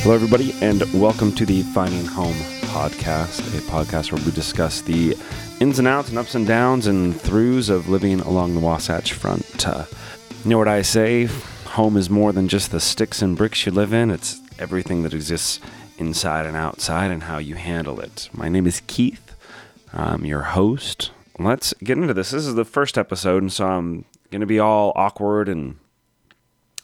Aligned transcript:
Hello, 0.00 0.14
everybody, 0.14 0.54
and 0.62 0.82
welcome 0.94 1.32
to 1.32 1.44
the 1.44 1.62
Finding 1.74 2.06
Home 2.06 2.34
podcast, 2.68 3.40
a 3.58 3.60
podcast 3.70 4.12
where 4.12 4.24
we 4.24 4.30
discuss 4.30 4.80
the 4.80 5.14
ins 5.60 5.78
and 5.78 5.86
outs 5.86 6.08
and 6.08 6.18
ups 6.18 6.34
and 6.34 6.46
downs 6.46 6.86
and 6.86 7.14
throughs 7.14 7.68
of 7.68 7.88
living 7.90 8.20
along 8.20 8.54
the 8.54 8.60
Wasatch 8.60 9.12
Front. 9.12 9.68
Uh, 9.68 9.84
you 10.44 10.50
know 10.50 10.56
what 10.58 10.68
I 10.68 10.80
say? 10.82 11.28
Home 11.66 11.98
is 11.98 12.08
more 12.08 12.32
than 12.32 12.48
just 12.48 12.70
the 12.70 12.80
sticks 12.80 13.20
and 13.20 13.36
bricks 13.36 13.66
you 13.66 13.72
live 13.72 13.92
in, 13.92 14.10
it's 14.10 14.40
everything 14.58 15.02
that 15.02 15.12
exists 15.12 15.60
inside 15.98 16.46
and 16.46 16.56
outside 16.56 17.10
and 17.10 17.24
how 17.24 17.36
you 17.38 17.56
handle 17.56 18.00
it. 18.00 18.30
My 18.32 18.48
name 18.48 18.66
is 18.66 18.80
Keith, 18.86 19.27
I'm 19.92 20.24
your 20.24 20.42
host. 20.42 21.12
Let's 21.38 21.72
get 21.82 21.98
into 21.98 22.14
this. 22.14 22.30
This 22.30 22.46
is 22.46 22.54
the 22.54 22.64
first 22.64 22.98
episode, 22.98 23.42
and 23.42 23.52
so 23.52 23.66
I'm 23.66 24.04
going 24.30 24.40
to 24.40 24.46
be 24.46 24.58
all 24.58 24.92
awkward 24.96 25.48
and 25.48 25.78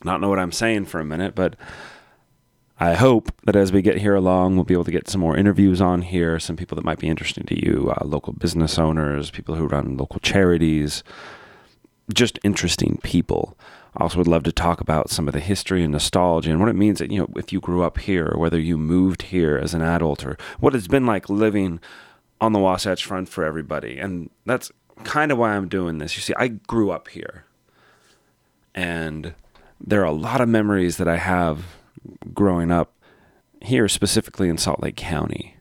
not 0.03 0.21
know 0.21 0.29
what 0.29 0.39
I'm 0.39 0.53
saying 0.53 0.87
for 0.87 1.01
a 1.01 1.05
minute, 1.05 1.35
but 1.35 1.57
I 2.79 2.95
hope 2.95 3.33
that 3.45 3.57
as 3.57 3.73
we 3.73 3.83
get 3.83 3.98
here 3.98 4.15
along, 4.15 4.55
we'll 4.55 4.65
be 4.65 4.75
able 4.75 4.85
to 4.85 4.91
get 4.91 5.09
some 5.09 5.21
more 5.21 5.37
interviews 5.37 5.81
on 5.81 6.03
here, 6.03 6.41
some 6.41 6.57
people 6.57 6.77
that 6.77 6.85
might 6.85 6.98
be 6.98 7.09
interesting 7.09 7.45
to 7.45 7.65
you, 7.65 7.93
uh, 7.97 8.05
local 8.05 8.33
business 8.33 8.79
owners, 8.79 9.31
people 9.31 9.55
who 9.55 9.67
run 9.67 9.97
local 9.97 10.21
charities, 10.21 11.05
just 12.12 12.39
interesting 12.43 12.98
people. 13.03 13.57
I 13.97 14.03
also 14.03 14.19
would 14.19 14.29
love 14.29 14.43
to 14.45 14.53
talk 14.53 14.81
about 14.81 15.11
some 15.11 15.29
of 15.29 15.34
the 15.34 15.41
history 15.41 15.83
and 15.84 15.93
nostalgia 15.93 16.51
and 16.51 16.59
what 16.59 16.69
it 16.69 16.75
means 16.75 16.98
that, 16.98 17.11
you 17.11 17.21
know, 17.21 17.29
if 17.37 17.53
you 17.53 17.61
grew 17.61 17.83
up 17.83 17.98
here 17.98 18.27
or 18.27 18.39
whether 18.39 18.59
you 18.59 18.77
moved 18.77 19.23
here 19.23 19.57
as 19.57 19.73
an 19.73 19.83
adult 19.83 20.25
or 20.25 20.37
what 20.59 20.75
it's 20.75 20.89
been 20.89 21.07
like 21.07 21.29
living 21.29 21.81
on 22.45 22.53
the 22.53 22.59
Wasatch 22.59 23.05
Front 23.05 23.29
for 23.29 23.45
everybody. 23.45 23.98
And 23.98 24.30
that's 24.47 24.71
kind 25.03 25.33
of 25.33 25.39
why 25.39 25.55
I'm 25.55 25.69
doing 25.69 25.98
this. 25.98 26.16
You 26.16 26.23
see, 26.23 26.34
I 26.37 26.48
grew 26.48 26.91
up 26.91 27.09
here 27.09 27.45
and 28.75 29.34
there 29.81 30.00
are 30.00 30.06
a 30.06 30.12
lot 30.12 30.41
of 30.41 30.48
memories 30.48 30.97
that 30.97 31.09
I 31.09 31.17
have 31.17 31.65
growing 32.33 32.70
up 32.70 32.92
here, 33.61 33.89
specifically 33.89 34.48
in 34.48 34.59
Salt 34.59 34.83
Lake 34.83 34.97
County. 34.97 35.56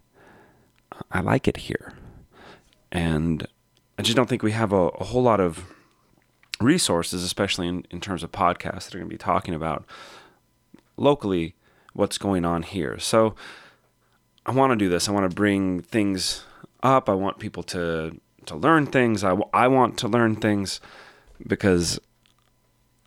I 1.12 1.22
like 1.22 1.48
it 1.48 1.58
here. 1.58 1.94
And 2.92 3.48
I 3.98 4.02
just 4.02 4.16
don't 4.16 4.28
think 4.28 4.44
we 4.44 4.52
have 4.52 4.72
a, 4.72 4.88
a 4.90 5.06
whole 5.06 5.24
lot 5.24 5.40
of 5.40 5.66
resources, 6.60 7.24
especially 7.24 7.68
in, 7.68 7.86
in 7.90 8.02
terms 8.02 8.24
of 8.24 8.32
podcasts 8.32 8.86
that 8.86 8.96
are 8.96 9.00
going 9.00 9.10
to 9.10 9.14
be 9.14 9.18
talking 9.18 9.54
about 9.54 9.86
locally 10.98 11.56
what's 11.94 12.18
going 12.18 12.46
on 12.46 12.64
here. 12.64 13.00
So 13.00 13.36
I 14.46 14.52
want 14.52 14.72
to 14.72 14.76
do 14.76 14.90
this. 14.90 15.08
I 15.08 15.12
want 15.12 15.30
to 15.30 15.36
bring 15.36 15.82
things 15.82 16.44
up. 16.84 17.10
I 17.10 17.14
want 17.14 17.40
people 17.40 17.64
to 17.64 18.20
to 18.46 18.56
learn 18.56 18.86
things. 18.86 19.24
I, 19.24 19.36
I 19.54 19.68
want 19.68 19.98
to 20.00 20.08
learn 20.08 20.36
things 20.36 20.82
because 21.48 22.00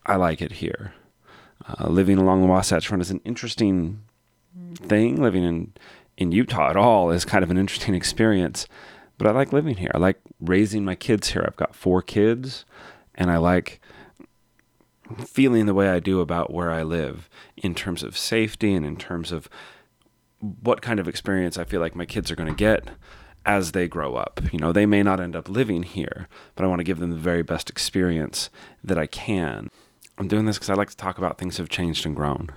I 0.07 0.17
like 0.17 0.41
it 0.41 0.53
here. 0.53 0.95
Uh, 1.69 1.89
living 1.89 2.17
along 2.19 2.41
the 2.41 2.47
Wasatch 2.47 2.89
Front 2.89 3.03
is 3.03 3.11
an 3.11 3.21
interesting 3.25 4.03
thing. 4.77 5.21
Living 5.21 5.45
in 5.45 5.73
in 6.17 6.33
Utah 6.33 6.71
at 6.71 6.77
all 6.77 7.11
is 7.11 7.25
kind 7.25 7.45
of 7.45 7.51
an 7.51 7.59
interesting 7.59 7.95
experience. 8.03 8.67
But 9.19 9.27
I 9.27 9.31
like 9.31 9.53
living 9.53 9.77
here. 9.77 9.91
I 9.95 9.99
like 9.99 10.21
raising 10.41 10.85
my 10.85 10.95
kids 10.95 11.31
here. 11.31 11.45
I've 11.47 11.57
got 11.57 11.75
four 11.75 12.03
kids, 12.03 12.65
and 13.15 13.31
I 13.31 13.39
like 13.39 13.81
feeling 15.25 15.67
the 15.67 15.75
way 15.75 15.89
I 15.89 16.01
do 16.01 16.21
about 16.21 16.53
where 16.53 16.71
I 16.71 16.83
live 16.83 17.31
in 17.57 17.75
terms 17.75 18.03
of 18.03 18.19
safety 18.19 18.75
and 18.75 18.85
in 18.85 18.97
terms 18.97 19.33
of 19.33 19.49
what 20.41 20.83
kind 20.83 21.01
of 21.01 21.09
experience 21.09 21.57
I 21.57 21.65
feel 21.65 21.81
like 21.81 21.95
my 21.95 22.05
kids 22.07 22.31
are 22.31 22.37
going 22.37 22.49
to 22.49 22.55
get 22.55 22.89
as 23.47 23.73
they 23.73 23.87
grow 23.87 24.17
up. 24.17 24.41
You 24.53 24.59
know, 24.59 24.73
they 24.73 24.85
may 24.85 25.03
not 25.03 25.21
end 25.21 25.37
up 25.37 25.49
living 25.49 25.85
here, 25.85 26.29
but 26.55 26.65
I 26.65 26.67
want 26.67 26.81
to 26.81 26.85
give 26.85 26.99
them 26.99 27.13
the 27.13 27.17
very 27.17 27.43
best 27.43 27.71
experience 27.71 28.51
that 28.83 28.99
I 28.99 29.07
can. 29.07 29.71
I'm 30.19 30.29
doing 30.29 30.45
this 30.47 30.57
because 30.57 30.71
I 30.71 30.75
like 30.75 30.91
to 30.91 30.97
talk 30.97 31.17
about 31.17 31.39
things 31.39 31.57
have 31.59 31.69
changed 31.69 32.05
and 32.05 32.17
grown. 32.17 32.51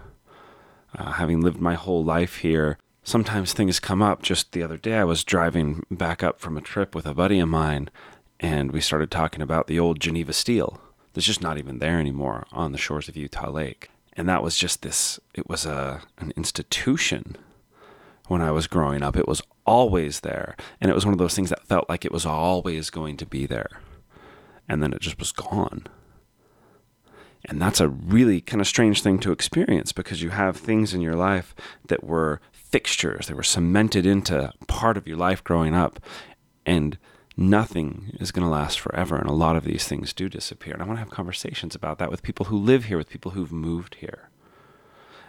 Uh, 0.98 1.12
having 1.14 1.42
lived 1.42 1.62
my 1.62 1.76
whole 1.76 2.04
life 2.04 2.38
here, 2.38 2.80
sometimes 3.04 3.54
things 3.54 3.80
come 3.80 4.02
up. 4.02 4.24
Just 4.24 4.52
the 4.52 4.64
other 4.64 4.78
day, 4.78 4.96
I 4.96 5.04
was 5.04 5.24
driving 5.24 5.86
back 5.92 6.24
up 6.24 6.40
from 6.40 6.58
a 6.58 6.62
trip 6.62 6.96
with 6.96 7.06
a 7.06 7.14
buddy 7.14 7.40
of 7.40 7.48
mine, 7.48 7.90
and 8.40 8.72
we 8.72 8.82
started 8.82 9.12
talking 9.12 9.44
about 9.44 9.68
the 9.68 9.80
old 9.80 10.00
Geneva 10.00 10.34
Steel 10.34 10.82
that's 11.14 11.28
just 11.28 11.42
not 11.42 11.60
even 11.60 11.78
there 11.78 12.00
anymore 12.00 12.48
on 12.52 12.72
the 12.72 12.78
shores 12.80 13.08
of 13.08 13.16
Utah 13.16 13.52
Lake. 13.52 13.92
And 14.14 14.28
that 14.28 14.42
was 14.42 14.58
just 14.58 14.82
this, 14.82 15.20
it 15.36 15.48
was 15.48 15.66
a, 15.66 16.02
an 16.18 16.34
institution 16.36 17.38
when 18.28 18.42
I 18.42 18.52
was 18.52 18.68
growing 18.68 19.04
up. 19.04 19.16
It 19.16 19.28
was 19.28 19.42
always 19.70 20.22
there. 20.22 20.56
And 20.82 20.90
it 20.90 20.96
was 20.96 21.06
one 21.06 21.14
of 21.14 21.20
those 21.20 21.36
things 21.36 21.50
that 21.50 21.68
felt 21.68 21.88
like 21.88 22.04
it 22.04 22.12
was 22.12 22.26
always 22.26 22.90
going 22.90 23.18
to 23.18 23.26
be 23.26 23.46
there. 23.46 23.82
And 24.68 24.82
then 24.82 24.94
it 24.94 25.02
just 25.02 25.20
was 25.20 25.32
gone. 25.32 25.86
And 27.46 27.62
that's 27.62 27.80
a 27.80 27.88
really 27.88 28.42
kind 28.42 28.62
of 28.62 28.68
strange 28.68 29.02
thing 29.02 29.20
to 29.20 29.32
experience 29.32 29.92
because 29.92 30.22
you 30.22 30.32
have 30.32 30.58
things 30.58 30.94
in 30.94 31.02
your 31.02 31.16
life 31.16 31.56
that 31.88 32.04
were 32.04 32.42
fixtures, 32.52 33.28
they 33.28 33.34
were 33.34 33.44
cemented 33.44 34.06
into 34.06 34.52
part 34.68 34.98
of 34.98 35.08
your 35.08 35.18
life 35.18 35.44
growing 35.44 35.76
up. 35.76 36.00
And 36.66 36.98
nothing 37.38 38.12
is 38.20 38.32
going 38.32 38.46
to 38.46 38.52
last 38.52 38.80
forever. 38.80 39.16
And 39.16 39.30
a 39.30 39.34
lot 39.34 39.56
of 39.56 39.64
these 39.64 39.88
things 39.88 40.14
do 40.14 40.30
disappear. 40.30 40.74
And 40.74 40.82
I 40.82 40.86
want 40.86 40.98
to 40.98 41.04
have 41.04 41.12
conversations 41.12 41.76
about 41.76 42.00
that 42.00 42.12
with 42.12 42.24
people 42.24 42.48
who 42.48 42.58
live 42.58 42.86
here, 42.86 42.98
with 42.98 43.10
people 43.10 43.32
who've 43.32 43.52
moved 43.52 43.96
here. 43.96 44.30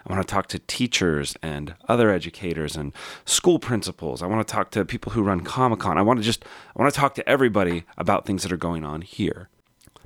I 0.07 0.13
want 0.13 0.27
to 0.27 0.33
talk 0.33 0.47
to 0.49 0.59
teachers 0.61 1.37
and 1.43 1.75
other 1.89 2.11
educators 2.11 2.77
and 2.77 2.93
school 3.25 3.59
principals. 3.59 4.23
I 4.23 4.27
want 4.27 4.47
to 4.47 4.53
talk 4.53 4.71
to 4.73 4.85
people 4.85 5.13
who 5.13 5.23
run 5.23 5.41
Comic 5.41 5.81
Con. 5.81 5.99
I 5.99 6.03
want 6.03 6.19
to 6.19 6.25
just 6.25 6.45
I 6.77 6.83
want 6.83 6.93
to 6.93 6.99
talk 6.99 7.15
to 7.17 7.29
everybody 7.29 7.85
about 7.99 8.27
things 8.27 8.43
that 8.43 8.53
are 8.53 8.57
going 8.57 8.85
on 8.85 9.03
here 9.03 9.49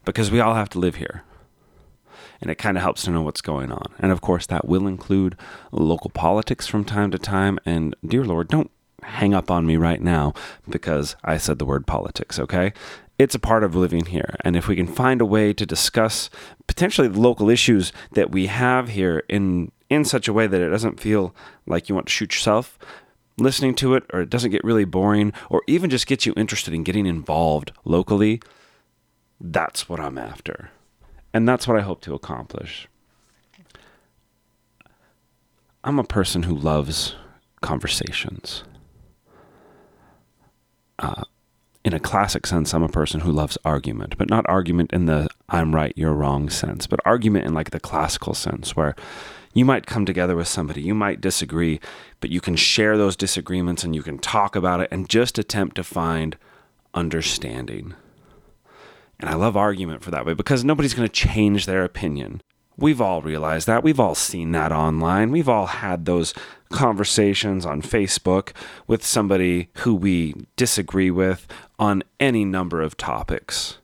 because 0.05 0.31
we 0.31 0.41
all 0.41 0.55
have 0.55 0.69
to 0.71 0.79
live 0.79 0.97
here 0.97 1.25
and 2.41 2.51
it 2.51 2.57
kind 2.57 2.77
of 2.77 2.83
helps 2.83 3.03
to 3.03 3.11
know 3.11 3.23
what's 3.23 3.41
going 3.41 3.73
on. 3.73 3.95
And 3.99 4.13
of 4.13 4.21
course, 4.21 4.47
that 4.47 4.69
will 4.69 4.87
include 4.87 5.37
local 5.73 6.11
politics 6.11 6.67
from 6.67 6.85
time 6.85 7.11
to 7.11 7.19
time. 7.19 7.59
And 7.65 7.97
dear 8.07 8.25
Lord, 8.25 8.49
don't 8.49 8.71
hang 9.03 9.35
up 9.35 9.51
on 9.51 9.67
me 9.67 9.77
right 9.77 10.01
now 10.01 10.35
because 10.69 11.17
I 11.25 11.37
said 11.37 11.59
the 11.59 11.65
word 11.65 11.87
politics, 11.87 12.39
okay? 12.39 12.73
It's 13.19 13.35
a 13.35 13.39
part 13.39 13.65
of 13.65 13.75
living 13.75 14.07
here. 14.07 14.37
And 14.45 14.57
if 14.57 14.67
we 14.67 14.77
can 14.77 14.87
find 14.87 15.21
a 15.21 15.27
way 15.27 15.53
to 15.53 15.65
discuss 15.65 16.31
potentially 16.67 17.09
the 17.09 17.21
local 17.21 17.49
issues 17.49 17.93
that 18.13 18.31
we 18.31 18.47
have 18.47 18.91
here 18.91 19.23
in 19.29 19.71
in 19.95 20.05
such 20.05 20.29
a 20.29 20.33
way 20.33 20.47
that 20.47 20.61
it 20.61 20.69
doesn't 20.69 21.01
feel 21.01 21.35
like 21.67 21.89
you 21.89 21.95
want 21.95 22.07
to 22.09 22.13
shoot 22.13 22.35
yourself 22.35 22.79
listening 23.39 23.75
to 23.75 23.95
it 23.95 24.05
or 24.13 24.21
it 24.21 24.31
doesn't 24.31 24.51
get 24.51 24.65
really 24.65 24.85
boring 24.85 25.33
or 25.51 25.63
even 25.67 25.91
just 25.91 26.07
gets 26.07 26.27
you 26.27 26.35
interested 26.37 26.75
in 26.75 26.85
getting 26.85 27.07
involved 27.07 27.73
locally, 27.85 28.41
that's 29.41 29.89
what 29.89 30.01
I'm 30.01 30.19
after. 30.19 30.71
And 31.33 31.49
that's 31.49 31.67
what 31.67 31.77
I 31.77 31.83
hope 31.83 32.01
to 32.03 32.15
accomplish. 32.15 32.89
I'm 35.83 35.99
a 35.99 36.05
person 36.05 36.45
who 36.45 36.55
loves 36.57 37.17
conversations. 37.61 38.65
Uh, 40.99 41.25
in 41.85 41.93
a 41.93 42.01
classic 42.01 42.47
sense, 42.47 42.73
I'm 42.73 42.83
a 42.83 42.89
person 42.89 43.21
who 43.21 43.33
loves 43.33 43.59
argument, 43.65 44.17
but 44.17 44.31
not 44.31 44.49
argument 44.49 44.93
in 44.93 45.07
the 45.07 45.29
I'm 45.49 45.75
right, 45.75 45.93
you're 45.97 46.15
wrong 46.15 46.49
sense, 46.49 46.87
but 46.87 47.01
argument 47.05 47.47
in 47.47 47.53
like 47.53 47.71
the 47.71 47.81
classical 47.81 48.33
sense 48.33 48.75
where 48.75 48.95
you 49.55 49.65
might 49.65 49.87
come 49.87 50.05
together 50.05 50.37
with 50.37 50.49
somebody, 50.49 50.83
you 50.83 50.95
might 50.95 51.21
disagree, 51.21 51.81
but 52.21 52.31
you 52.31 52.41
can 52.41 52.57
share 52.57 52.99
those 52.99 53.17
disagreements 53.17 53.85
and 53.85 53.95
you 53.95 54.03
can 54.03 54.19
talk 54.19 54.57
about 54.57 54.81
it 54.81 54.89
and 54.91 55.09
just 55.09 55.39
attempt 55.39 55.77
to 55.77 55.85
find 55.85 56.37
understanding. 56.93 57.95
And 59.21 59.31
I 59.31 59.35
love 59.35 59.57
argument 59.57 60.03
for 60.03 60.11
that 60.11 60.27
way 60.27 60.35
because 60.35 60.65
nobody's 60.65 60.95
going 60.95 61.09
to 61.09 61.13
change 61.13 61.67
their 61.67 61.85
opinion. 61.85 62.41
We've 62.77 63.01
all 63.01 63.23
realized 63.23 63.69
that. 63.69 63.85
We've 63.85 64.01
all 64.01 64.17
seen 64.17 64.51
that 64.53 64.73
online. 64.73 65.31
We've 65.31 65.49
all 65.49 65.67
had 65.67 66.05
those 66.05 66.35
conversations 66.71 67.65
on 67.65 67.83
Facebook 67.83 68.51
with 68.89 69.05
somebody 69.05 69.69
who 69.79 69.95
we 69.95 70.35
disagree 70.57 71.11
with 71.11 71.47
on 71.79 72.03
any 72.19 72.45
number 72.45 72.83
of 72.83 72.97
topics. 72.97 73.79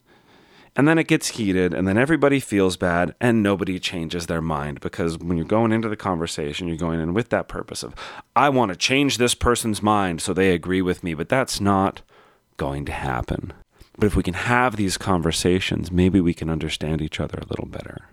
And 0.75 0.87
then 0.87 0.97
it 0.97 1.07
gets 1.07 1.29
heated, 1.29 1.73
and 1.73 1.85
then 1.85 1.97
everybody 1.97 2.39
feels 2.39 2.77
bad, 2.77 3.13
and 3.19 3.43
nobody 3.43 3.77
changes 3.77 4.27
their 4.27 4.41
mind 4.41 4.79
because 4.79 5.17
when 5.17 5.35
you're 5.35 5.45
going 5.45 5.73
into 5.73 5.89
the 5.89 5.97
conversation, 5.97 6.67
you're 6.67 6.77
going 6.77 7.01
in 7.01 7.13
with 7.13 7.27
that 7.29 7.49
purpose 7.49 7.83
of, 7.83 7.93
I 8.37 8.47
want 8.47 8.69
to 8.71 8.77
change 8.77 9.17
this 9.17 9.35
person's 9.35 9.81
mind 9.81 10.21
so 10.21 10.33
they 10.33 10.53
agree 10.53 10.81
with 10.81 11.03
me, 11.03 11.13
but 11.13 11.27
that's 11.27 11.59
not 11.59 12.01
going 12.55 12.85
to 12.85 12.93
happen. 12.93 13.51
But 13.97 14.07
if 14.07 14.15
we 14.15 14.23
can 14.23 14.33
have 14.33 14.77
these 14.77 14.97
conversations, 14.97 15.91
maybe 15.91 16.21
we 16.21 16.33
can 16.33 16.49
understand 16.49 17.01
each 17.01 17.19
other 17.19 17.39
a 17.39 17.47
little 17.47 17.67
better. 17.67 18.07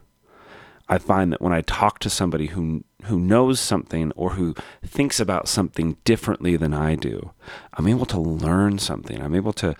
I 0.88 0.98
find 0.98 1.32
that 1.32 1.42
when 1.42 1.52
I 1.52 1.60
talk 1.60 1.98
to 2.00 2.10
somebody 2.10 2.46
who 2.46 2.82
who 3.04 3.20
knows 3.20 3.60
something 3.60 4.10
or 4.16 4.30
who 4.30 4.54
thinks 4.84 5.20
about 5.20 5.46
something 5.46 5.96
differently 6.04 6.56
than 6.56 6.74
I 6.74 6.96
do, 6.96 7.30
I'm 7.74 7.86
able 7.86 8.06
to 8.06 8.18
learn 8.18 8.78
something. 8.78 9.22
I'm 9.22 9.34
able 9.34 9.52
to 9.54 9.76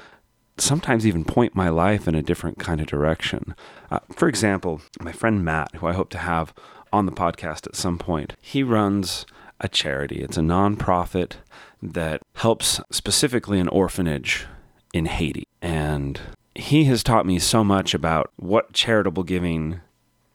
sometimes 0.61 1.07
even 1.07 1.25
point 1.25 1.55
my 1.55 1.69
life 1.69 2.09
in 2.09 2.15
a 2.15 2.23
different 2.23 2.59
kind 2.59 2.81
of 2.81 2.87
direction. 2.87 3.55
Uh, 3.91 4.01
for 4.15 4.29
example, 4.29 4.81
my 5.01 5.13
friend 5.13 5.45
Matt, 5.45 5.75
who 5.77 5.87
I 5.87 5.93
hope 5.93 6.11
to 6.11 6.19
have 6.19 6.55
on 6.93 7.07
the 7.07 7.13
podcast 7.13 7.67
at 7.67 7.77
some 7.77 7.99
point, 7.99 8.35
he 8.41 8.63
runs 8.63 9.27
a 9.61 9.69
charity. 9.69 10.21
It's 10.21 10.37
a 10.37 10.43
nonprofit 10.43 11.35
that 11.83 12.23
helps 12.35 12.81
specifically 12.91 13.61
an 13.61 13.69
orphanage 13.69 14.47
in 14.93 15.07
Haiti. 15.07 15.47
And 15.61 16.21
he 16.55 16.85
has 16.85 17.03
taught 17.03 17.27
me 17.27 17.39
so 17.39 17.63
much 17.63 17.95
about 17.95 18.33
what 18.37 18.73
charitable 18.73 19.23
giving 19.23 19.81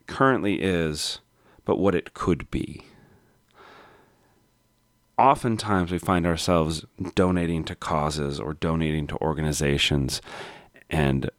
currently 0.07 0.61
is, 0.61 1.19
but 1.65 1.77
what 1.79 1.95
it 1.95 2.13
could 2.13 2.49
be. 2.51 2.83
Oftentimes, 5.17 5.91
we 5.91 5.99
find 5.99 6.25
ourselves 6.25 6.85
donating 7.15 7.63
to 7.65 7.75
causes 7.75 8.39
or 8.39 8.53
donating 8.53 9.07
to 9.07 9.17
organizations 9.17 10.21
and 10.89 11.29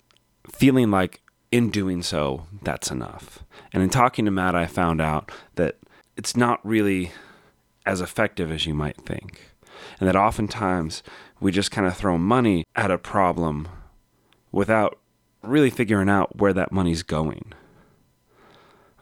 feeling 0.52 0.90
like 0.90 1.22
in 1.50 1.70
doing 1.70 2.02
so, 2.02 2.46
that's 2.62 2.90
enough. 2.90 3.44
And 3.72 3.82
in 3.82 3.90
talking 3.90 4.24
to 4.24 4.30
Matt, 4.30 4.54
I 4.54 4.66
found 4.66 5.00
out 5.00 5.30
that 5.54 5.78
it's 6.16 6.36
not 6.36 6.64
really 6.64 7.12
as 7.86 8.00
effective 8.00 8.50
as 8.50 8.66
you 8.66 8.74
might 8.74 8.96
think. 8.96 9.50
And 9.98 10.08
that 10.08 10.16
oftentimes 10.16 11.02
we 11.40 11.52
just 11.52 11.70
kind 11.70 11.86
of 11.86 11.96
throw 11.96 12.18
money 12.18 12.64
at 12.74 12.90
a 12.90 12.98
problem 12.98 13.68
without 14.50 14.98
really 15.42 15.70
figuring 15.70 16.08
out 16.08 16.36
where 16.38 16.52
that 16.52 16.72
money's 16.72 17.02
going. 17.02 17.52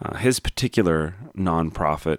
Uh, 0.02 0.16
his 0.16 0.40
particular 0.40 1.14
nonprofit 1.36 2.18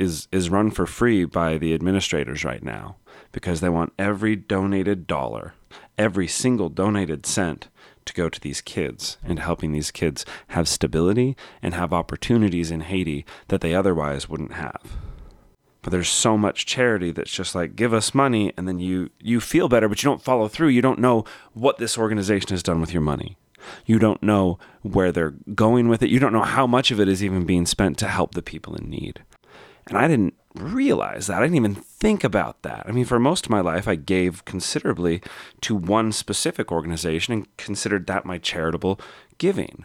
is 0.00 0.26
is 0.32 0.50
run 0.50 0.70
for 0.70 0.86
free 0.86 1.24
by 1.24 1.58
the 1.58 1.74
administrators 1.74 2.42
right 2.42 2.62
now 2.62 2.96
because 3.32 3.60
they 3.60 3.68
want 3.68 3.92
every 3.98 4.34
donated 4.34 5.06
dollar, 5.06 5.54
every 5.98 6.26
single 6.26 6.68
donated 6.68 7.26
cent 7.26 7.68
to 8.06 8.14
go 8.14 8.28
to 8.28 8.40
these 8.40 8.62
kids 8.62 9.18
and 9.22 9.38
helping 9.38 9.72
these 9.72 9.90
kids 9.90 10.24
have 10.48 10.66
stability 10.66 11.36
and 11.62 11.74
have 11.74 11.92
opportunities 11.92 12.70
in 12.70 12.80
Haiti 12.80 13.26
that 13.48 13.60
they 13.60 13.74
otherwise 13.74 14.28
wouldn't 14.28 14.54
have. 14.54 14.96
But 15.82 15.92
there's 15.92 16.08
so 16.08 16.36
much 16.36 16.66
charity 16.66 17.12
that's 17.12 17.30
just 17.30 17.54
like 17.54 17.76
give 17.76 17.92
us 17.92 18.14
money 18.14 18.52
and 18.56 18.66
then 18.66 18.78
you 18.78 19.10
you 19.20 19.38
feel 19.38 19.68
better 19.68 19.88
but 19.88 20.02
you 20.02 20.08
don't 20.08 20.22
follow 20.22 20.48
through. 20.48 20.68
You 20.68 20.82
don't 20.82 20.98
know 20.98 21.24
what 21.52 21.76
this 21.76 21.98
organization 21.98 22.50
has 22.50 22.62
done 22.62 22.80
with 22.80 22.92
your 22.92 23.02
money. 23.02 23.36
You 23.84 23.98
don't 23.98 24.22
know 24.22 24.58
where 24.80 25.12
they're 25.12 25.34
going 25.54 25.88
with 25.88 26.02
it. 26.02 26.08
You 26.08 26.18
don't 26.18 26.32
know 26.32 26.42
how 26.42 26.66
much 26.66 26.90
of 26.90 26.98
it 26.98 27.08
is 27.08 27.22
even 27.22 27.44
being 27.44 27.66
spent 27.66 27.98
to 27.98 28.08
help 28.08 28.34
the 28.34 28.42
people 28.42 28.74
in 28.74 28.88
need. 28.88 29.22
And 29.86 29.98
I 29.98 30.08
didn't 30.08 30.34
realize 30.54 31.26
that. 31.26 31.38
I 31.38 31.42
didn't 31.42 31.56
even 31.56 31.74
think 31.74 32.24
about 32.24 32.62
that. 32.62 32.84
I 32.86 32.92
mean, 32.92 33.04
for 33.04 33.18
most 33.18 33.46
of 33.46 33.50
my 33.50 33.60
life, 33.60 33.86
I 33.86 33.94
gave 33.94 34.44
considerably 34.44 35.22
to 35.62 35.74
one 35.74 36.12
specific 36.12 36.72
organization 36.72 37.32
and 37.32 37.56
considered 37.56 38.06
that 38.06 38.26
my 38.26 38.38
charitable 38.38 39.00
giving. 39.38 39.84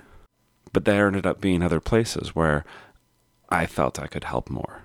But 0.74 0.86
there 0.86 1.08
ended 1.08 1.26
up 1.26 1.40
being 1.40 1.62
other 1.62 1.80
places 1.80 2.36
where 2.36 2.66
I 3.50 3.66
felt 3.66 4.00
I 4.00 4.08
could 4.08 4.26
help 4.26 4.50
more, 4.50 4.82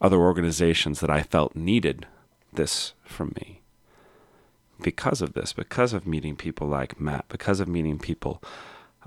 other 0.00 0.18
organizations 0.18 1.00
that 1.00 1.10
I 1.10 1.22
felt 1.22 1.56
needed 1.56 2.06
this 2.52 2.94
from 3.04 3.34
me. 3.36 3.60
Because 4.80 5.20
of 5.20 5.32
this, 5.32 5.52
because 5.52 5.92
of 5.92 6.06
meeting 6.06 6.36
people 6.36 6.68
like 6.68 7.00
Matt, 7.00 7.26
because 7.28 7.58
of 7.58 7.66
meeting 7.66 7.98
people 7.98 8.40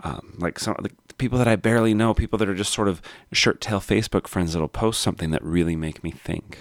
um, 0.03 0.35
like 0.37 0.59
some 0.59 0.75
the 0.81 0.91
people 1.17 1.37
that 1.37 1.47
I 1.47 1.55
barely 1.55 1.93
know, 1.93 2.13
people 2.13 2.39
that 2.39 2.49
are 2.49 2.55
just 2.55 2.73
sort 2.73 2.87
of 2.87 3.01
shirt 3.31 3.61
tail 3.61 3.79
Facebook 3.79 4.27
friends 4.27 4.53
that'll 4.53 4.67
post 4.67 5.01
something 5.01 5.31
that 5.31 5.43
really 5.43 5.75
make 5.75 6.03
me 6.03 6.11
think. 6.11 6.59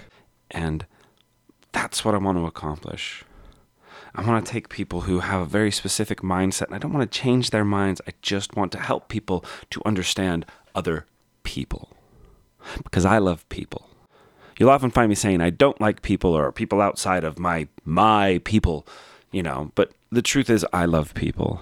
And 0.49 0.85
that's 1.71 2.05
what 2.05 2.13
I 2.13 2.19
want 2.19 2.37
to 2.37 2.45
accomplish. 2.45 3.23
I 4.13 4.25
want 4.27 4.45
to 4.45 4.51
take 4.51 4.69
people 4.69 5.01
who 5.01 5.19
have 5.19 5.41
a 5.41 5.45
very 5.45 5.71
specific 5.71 6.19
mindset 6.19 6.67
and 6.67 6.75
I 6.75 6.79
don't 6.79 6.93
want 6.93 7.09
to 7.09 7.19
change 7.19 7.49
their 7.49 7.63
minds. 7.63 8.01
I 8.07 8.11
just 8.21 8.55
want 8.55 8.71
to 8.73 8.79
help 8.79 9.07
people 9.07 9.45
to 9.69 9.81
understand 9.85 10.45
other 10.75 11.05
people. 11.43 11.89
Because 12.83 13.05
I 13.05 13.17
love 13.17 13.47
people. 13.49 13.87
You'll 14.59 14.69
often 14.69 14.91
find 14.91 15.09
me 15.09 15.15
saying 15.15 15.41
I 15.41 15.49
don't 15.49 15.81
like 15.81 16.01
people 16.01 16.33
or 16.33 16.51
people 16.51 16.81
outside 16.81 17.23
of 17.23 17.39
my 17.39 17.67
my 17.83 18.39
people, 18.43 18.85
you 19.31 19.41
know, 19.41 19.71
but 19.73 19.91
the 20.11 20.21
truth 20.21 20.49
is 20.49 20.65
I 20.71 20.85
love 20.85 21.15
people. 21.15 21.61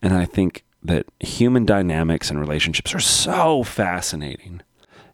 And 0.00 0.14
I 0.14 0.24
think 0.24 0.64
that 0.82 1.06
human 1.20 1.64
dynamics 1.64 2.30
and 2.30 2.40
relationships 2.40 2.94
are 2.94 3.00
so 3.00 3.62
fascinating 3.62 4.62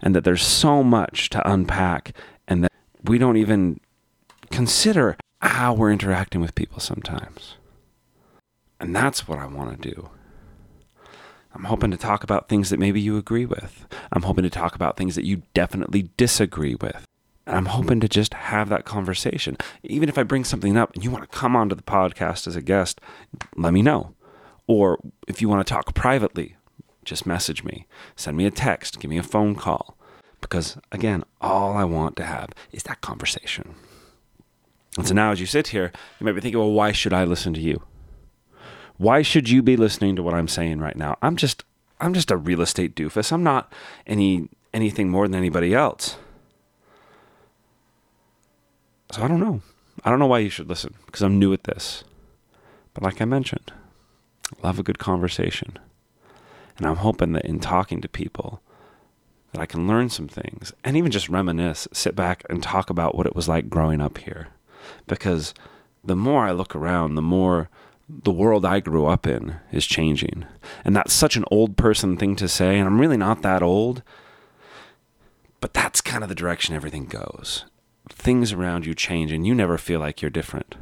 and 0.00 0.14
that 0.14 0.24
there's 0.24 0.42
so 0.42 0.82
much 0.82 1.30
to 1.30 1.50
unpack 1.50 2.12
and 2.46 2.62
that 2.62 2.72
we 3.04 3.18
don't 3.18 3.36
even 3.36 3.80
consider 4.50 5.16
how 5.40 5.74
we're 5.74 5.90
interacting 5.90 6.40
with 6.40 6.54
people 6.54 6.80
sometimes. 6.80 7.56
And 8.78 8.94
that's 8.94 9.26
what 9.26 9.38
I 9.38 9.46
want 9.46 9.82
to 9.82 9.90
do. 9.90 10.10
I'm 11.54 11.64
hoping 11.64 11.90
to 11.90 11.96
talk 11.96 12.22
about 12.22 12.48
things 12.48 12.68
that 12.68 12.78
maybe 12.78 13.00
you 13.00 13.16
agree 13.16 13.46
with. 13.46 13.86
I'm 14.12 14.22
hoping 14.22 14.44
to 14.44 14.50
talk 14.50 14.74
about 14.74 14.96
things 14.96 15.14
that 15.14 15.24
you 15.24 15.42
definitely 15.54 16.10
disagree 16.18 16.74
with. 16.74 17.06
And 17.46 17.56
I'm 17.56 17.66
hoping 17.66 18.00
to 18.00 18.08
just 18.08 18.34
have 18.34 18.68
that 18.68 18.84
conversation. 18.84 19.56
Even 19.82 20.08
if 20.08 20.18
I 20.18 20.22
bring 20.22 20.44
something 20.44 20.76
up 20.76 20.92
and 20.94 21.02
you 21.02 21.10
want 21.10 21.30
to 21.30 21.38
come 21.38 21.56
onto 21.56 21.74
the 21.74 21.82
podcast 21.82 22.46
as 22.46 22.56
a 22.56 22.60
guest, 22.60 23.00
let 23.56 23.72
me 23.72 23.82
know. 23.82 24.15
Or 24.66 24.98
if 25.28 25.40
you 25.40 25.48
want 25.48 25.66
to 25.66 25.72
talk 25.72 25.94
privately, 25.94 26.56
just 27.04 27.26
message 27.26 27.62
me, 27.62 27.86
send 28.16 28.36
me 28.36 28.46
a 28.46 28.50
text, 28.50 29.00
give 29.00 29.10
me 29.10 29.18
a 29.18 29.22
phone 29.22 29.54
call. 29.54 29.96
Because 30.40 30.76
again, 30.92 31.24
all 31.40 31.76
I 31.76 31.84
want 31.84 32.16
to 32.16 32.24
have 32.24 32.50
is 32.72 32.82
that 32.84 33.00
conversation. 33.00 33.74
And 34.96 35.06
so 35.06 35.14
now, 35.14 35.30
as 35.30 35.40
you 35.40 35.46
sit 35.46 35.68
here, 35.68 35.92
you 36.18 36.24
might 36.24 36.32
be 36.32 36.40
thinking, 36.40 36.58
well, 36.58 36.72
why 36.72 36.92
should 36.92 37.12
I 37.12 37.24
listen 37.24 37.52
to 37.54 37.60
you? 37.60 37.82
Why 38.96 39.22
should 39.22 39.48
you 39.48 39.62
be 39.62 39.76
listening 39.76 40.16
to 40.16 40.22
what 40.22 40.34
I'm 40.34 40.48
saying 40.48 40.78
right 40.78 40.96
now? 40.96 41.18
I'm 41.20 41.36
just, 41.36 41.64
I'm 42.00 42.14
just 42.14 42.30
a 42.30 42.36
real 42.36 42.62
estate 42.62 42.94
doofus. 42.96 43.30
I'm 43.30 43.42
not 43.42 43.72
any 44.06 44.48
anything 44.72 45.08
more 45.08 45.26
than 45.26 45.36
anybody 45.36 45.74
else. 45.74 46.16
So 49.12 49.22
I 49.22 49.28
don't 49.28 49.40
know. 49.40 49.62
I 50.04 50.10
don't 50.10 50.18
know 50.18 50.26
why 50.26 50.40
you 50.40 50.50
should 50.50 50.68
listen 50.68 50.94
because 51.06 51.22
I'm 51.22 51.38
new 51.38 51.52
at 51.52 51.64
this. 51.64 52.04
But 52.92 53.02
like 53.02 53.20
I 53.20 53.24
mentioned, 53.24 53.72
love 54.62 54.78
a 54.78 54.82
good 54.82 54.98
conversation. 54.98 55.78
And 56.76 56.86
I'm 56.86 56.96
hoping 56.96 57.32
that 57.32 57.44
in 57.44 57.60
talking 57.60 58.00
to 58.00 58.08
people, 58.08 58.60
that 59.52 59.60
I 59.60 59.66
can 59.66 59.86
learn 59.86 60.10
some 60.10 60.28
things 60.28 60.72
and 60.84 60.96
even 60.96 61.10
just 61.10 61.28
reminisce, 61.28 61.88
sit 61.92 62.14
back 62.14 62.44
and 62.50 62.62
talk 62.62 62.90
about 62.90 63.14
what 63.14 63.26
it 63.26 63.34
was 63.34 63.48
like 63.48 63.70
growing 63.70 64.00
up 64.00 64.18
here. 64.18 64.48
Because 65.06 65.54
the 66.04 66.16
more 66.16 66.46
I 66.46 66.52
look 66.52 66.76
around, 66.76 67.14
the 67.14 67.22
more 67.22 67.68
the 68.08 68.32
world 68.32 68.64
I 68.64 68.80
grew 68.80 69.06
up 69.06 69.26
in 69.26 69.56
is 69.72 69.86
changing. 69.86 70.44
And 70.84 70.94
that's 70.94 71.12
such 71.12 71.36
an 71.36 71.44
old 71.50 71.76
person 71.76 72.16
thing 72.16 72.36
to 72.36 72.48
say, 72.48 72.78
and 72.78 72.86
I'm 72.86 73.00
really 73.00 73.16
not 73.16 73.42
that 73.42 73.62
old. 73.62 74.02
But 75.60 75.74
that's 75.74 76.00
kind 76.00 76.22
of 76.22 76.28
the 76.28 76.34
direction 76.34 76.74
everything 76.74 77.06
goes. 77.06 77.64
Things 78.08 78.52
around 78.52 78.86
you 78.86 78.94
change, 78.94 79.32
and 79.32 79.46
you 79.46 79.54
never 79.54 79.78
feel 79.78 79.98
like 79.98 80.22
you're 80.22 80.30
different. 80.30 80.76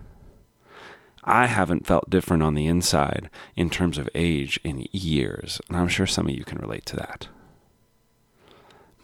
I 1.25 1.47
haven't 1.47 1.87
felt 1.87 2.11
different 2.11 2.43
on 2.43 2.55
the 2.55 2.67
inside 2.67 3.31
in 3.57 3.71
terms 3.71 3.99
of 3.99 4.09
age 4.15 4.61
in 4.63 4.87
years, 4.93 5.61
and 5.69 5.77
I'm 5.77 5.89
sure 5.89 6.07
some 6.07 6.27
of 6.27 6.35
you 6.35 6.45
can 6.45 6.59
relate 6.59 6.85
to 6.87 6.97
that. 6.97 7.29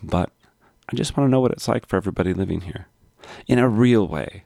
But 0.03 0.31
I 0.91 0.97
just 0.97 1.17
want 1.17 1.29
to 1.29 1.31
know 1.31 1.41
what 1.41 1.53
it's 1.53 1.69
like 1.69 1.87
for 1.87 1.97
everybody 1.97 2.35
living 2.35 2.63
here 2.63 2.87
in 3.47 3.59
a 3.59 3.69
real 3.69 4.07
way. 4.07 4.45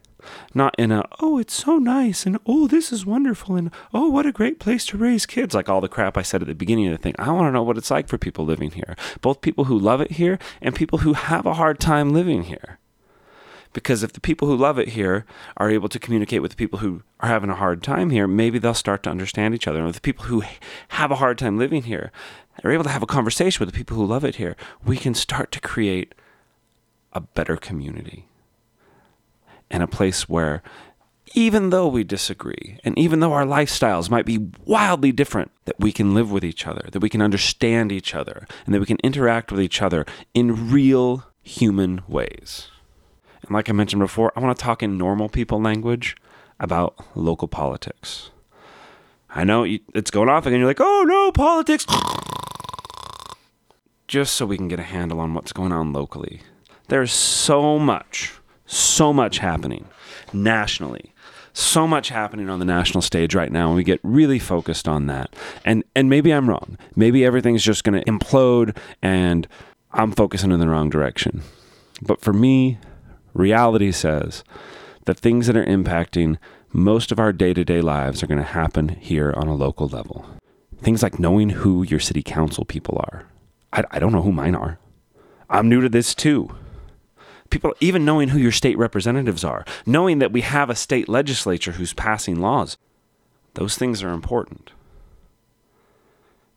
Not 0.55 0.75
in 0.79 0.91
a, 0.91 1.05
oh, 1.21 1.39
it's 1.39 1.55
so 1.55 1.79
nice, 1.79 2.25
and 2.25 2.39
oh, 2.47 2.67
this 2.67 2.93
is 2.93 3.05
wonderful, 3.05 3.57
and 3.57 3.71
oh, 3.93 4.09
what 4.09 4.25
a 4.25 4.33
great 4.33 4.59
place 4.59 4.87
to 4.87 4.97
raise 4.97 5.27
kids, 5.27 5.55
like 5.55 5.69
all 5.69 5.83
the 5.83 5.89
crap 5.89 6.17
I 6.17 6.23
said 6.23 6.41
at 6.41 6.49
the 6.49 6.55
beginning 6.55 6.87
of 6.87 6.93
the 6.93 7.03
thing. 7.03 7.15
I 7.19 7.31
want 7.31 7.49
to 7.49 7.53
know 7.53 7.63
what 7.63 7.77
it's 7.77 7.91
like 7.91 8.09
for 8.09 8.17
people 8.17 8.45
living 8.45 8.71
here, 8.71 8.97
both 9.21 9.43
people 9.43 9.65
who 9.65 9.79
love 9.79 10.01
it 10.01 10.13
here 10.13 10.39
and 10.63 10.75
people 10.75 11.01
who 11.01 11.13
have 11.13 11.45
a 11.45 11.55
hard 11.55 11.79
time 11.79 12.15
living 12.15 12.45
here. 12.45 12.79
Because 13.75 14.03
if 14.03 14.13
the 14.13 14.21
people 14.21 14.49
who 14.49 14.57
love 14.57 14.79
it 14.79 14.91
here 14.91 15.27
are 15.59 15.71
able 15.71 15.91
to 15.91 15.99
communicate 15.99 16.41
with 16.41 16.53
the 16.53 16.57
people 16.57 16.79
who 16.79 17.03
are 17.21 17.29
having 17.29 17.51
a 17.51 17.57
hard 17.57 17.83
time 17.83 18.09
here, 18.09 18.27
maybe 18.27 18.59
they'll 18.59 18.73
start 18.73 19.03
to 19.03 19.11
understand 19.11 19.55
each 19.55 19.69
other. 19.69 19.81
And 19.81 19.89
if 19.89 19.97
the 19.97 20.01
people 20.01 20.27
who 20.27 20.43
have 20.89 21.11
a 21.11 21.17
hard 21.17 21.37
time 21.37 21.59
living 21.59 21.83
here 21.83 22.11
are 22.63 22.71
able 22.71 22.85
to 22.85 22.91
have 22.91 23.03
a 23.03 23.07
conversation 23.07 23.61
with 23.61 23.75
the 23.75 23.77
people 23.77 23.97
who 23.97 24.07
love 24.07 24.25
it 24.25 24.37
here, 24.37 24.57
we 24.85 24.97
can 24.97 25.13
start 25.13 25.51
to 25.53 25.61
create 25.61 26.15
a 27.13 27.21
better 27.21 27.57
community 27.57 28.29
and 29.71 29.83
a 29.83 29.89
place 29.89 30.29
where 30.29 30.63
even 31.35 31.71
though 31.71 31.89
we 31.89 32.05
disagree 32.05 32.79
and 32.85 32.97
even 32.97 33.19
though 33.19 33.33
our 33.33 33.45
lifestyles 33.45 34.09
might 34.09 34.25
be 34.25 34.51
wildly 34.65 35.11
different, 35.11 35.51
that 35.65 35.81
we 35.81 35.91
can 35.91 36.15
live 36.15 36.31
with 36.31 36.45
each 36.45 36.65
other, 36.65 36.89
that 36.93 37.03
we 37.03 37.09
can 37.09 37.21
understand 37.21 37.91
each 37.91 38.15
other, 38.15 38.47
and 38.65 38.75
that 38.75 38.79
we 38.79 38.87
can 38.87 38.99
interact 39.03 39.51
with 39.51 39.61
each 39.61 39.83
other 39.83 40.07
in 40.33 40.71
real 40.71 41.25
human 41.43 42.03
ways. 42.07 42.69
And 43.47 43.55
like 43.55 43.69
I 43.69 43.73
mentioned 43.73 44.01
before, 44.01 44.33
I 44.37 44.41
want 44.41 44.57
to 44.57 44.63
talk 44.63 44.83
in 44.83 44.97
normal 44.97 45.29
people 45.29 45.61
language 45.61 46.17
about 46.59 46.95
local 47.15 47.49
politics. 47.49 48.31
I 49.31 49.45
know 49.45 49.67
it's 49.95 50.11
going 50.11 50.29
off 50.29 50.47
again. 50.47 50.61
You're 50.61 50.69
like, 50.69 50.81
oh 50.81 51.05
no, 51.07 51.33
politics. 51.33 51.85
Just 54.07 54.35
so 54.35 54.47
we 54.47 54.57
can 54.57 54.69
get 54.69 54.79
a 54.79 54.85
handle 54.85 55.21
on 55.21 55.35
what's 55.35 55.53
going 55.53 55.73
on 55.73 55.93
locally. 55.93 56.41
There's 56.89 57.13
so 57.13 57.79
much, 57.79 58.35
so 58.67 59.13
much 59.13 59.39
happening 59.39 59.87
nationally. 60.33 61.13
So 61.57 61.87
much 61.87 62.09
happening 62.09 62.51
on 62.51 62.59
the 62.59 62.65
national 62.65 63.01
stage 63.01 63.33
right 63.33 63.53
now, 63.53 63.69
and 63.69 63.77
we 63.77 63.85
get 63.85 64.01
really 64.03 64.41
focused 64.41 64.89
on 64.89 65.07
that. 65.07 65.35
And 65.65 65.85
and 65.95 66.11
maybe 66.11 66.33
I'm 66.33 66.49
wrong. 66.49 66.77
Maybe 66.97 67.25
everything's 67.25 67.63
just 67.63 67.85
going 67.85 68.01
to 68.01 68.11
implode, 68.11 68.77
and 69.01 69.47
I'm 69.93 70.11
focusing 70.11 70.51
in 70.51 70.59
the 70.59 70.69
wrong 70.69 70.91
direction. 70.91 71.43
But 72.03 72.21
for 72.21 72.33
me, 72.33 72.79
reality 73.35 73.93
says 73.93 74.45
that 75.05 75.19
things 75.19 75.47
that 75.47 75.57
are 75.57 75.67
impacting 75.67 76.39
most 76.73 77.13
of 77.13 77.21
our 77.21 77.33
day 77.33 77.53
to 77.55 77.65
day 77.65 77.81
lives 77.81 78.23
are 78.23 78.27
going 78.27 78.39
to 78.39 78.45
happen 78.45 78.89
here 78.89 79.33
on 79.37 79.47
a 79.47 79.55
local 79.55 79.87
level. 79.87 80.27
Things 80.79 81.03
like 81.03 81.19
knowing 81.19 81.51
who 81.51 81.83
your 81.83 82.01
city 82.01 82.23
council 82.23 82.65
people 82.65 82.97
are. 82.99 83.27
I, 83.73 83.85
I 83.91 83.99
don't 83.99 84.13
know 84.13 84.23
who 84.23 84.33
mine 84.33 84.55
are. 84.55 84.79
I'm 85.49 85.69
new 85.69 85.81
to 85.81 85.89
this 85.89 86.15
too. 86.15 86.55
People, 87.51 87.75
even 87.81 88.05
knowing 88.05 88.31
who 88.31 88.39
your 88.39 88.51
state 88.53 88.77
representatives 88.79 89.45
are, 89.45 89.65
knowing 89.87 90.19
that 90.19 90.33
we 90.33 90.41
have 90.41 90.71
a 90.71 90.75
state 90.75 91.09
legislature 91.09 91.73
who's 91.73 91.93
passing 91.93 92.41
laws, 92.41 92.77
those 93.55 93.77
things 93.77 94.03
are 94.03 94.11
important. 94.11 94.73